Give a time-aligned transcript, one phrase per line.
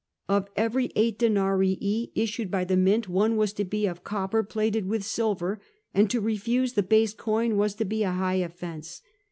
[0.27, 4.87] Of every eight denarii issued by the mint, one was to be of copper plated
[4.87, 5.61] with silver,
[5.93, 9.03] and to refuse the base coin was to be a high offence.